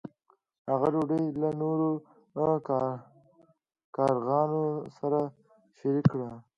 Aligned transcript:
هغه 0.71 0.87
ډوډۍ 0.93 1.23
له 1.41 1.49
نورو 1.61 1.91
کارغانو 3.95 4.63
سره 4.97 5.19
شریکه 5.77 6.09
کړه. 6.11 6.29